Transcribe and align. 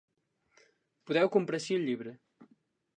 Podeu 1.11 1.31
comprar 1.37 1.63
ací 1.65 1.79
el 1.79 1.89
llibre. 1.91 2.19